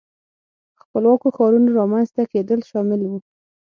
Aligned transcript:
خپلواکو 0.81 1.27
ښارونو 1.35 1.69
رامنځته 1.79 2.21
کېدل 2.31 2.59
شامل 2.69 3.01
وو. 3.05 3.17